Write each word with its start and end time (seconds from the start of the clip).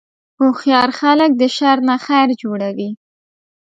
هوښیار 0.39 0.89
خلک 0.99 1.31
د 1.37 1.43
شر 1.55 1.77
نه 1.87 1.95
خیر 2.05 2.27
جوړوي. 2.41 2.89